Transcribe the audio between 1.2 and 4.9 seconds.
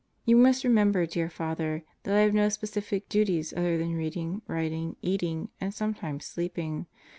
Father, that I have no specific duties other than reading, writ